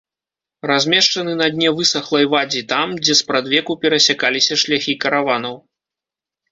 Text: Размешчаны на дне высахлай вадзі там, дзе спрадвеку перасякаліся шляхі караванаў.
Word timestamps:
Размешчаны 0.69 1.35
на 1.41 1.49
дне 1.57 1.69
высахлай 1.81 2.25
вадзі 2.33 2.65
там, 2.73 2.87
дзе 3.05 3.13
спрадвеку 3.23 3.79
перасякаліся 3.85 4.53
шляхі 4.65 5.01
караванаў. 5.07 5.55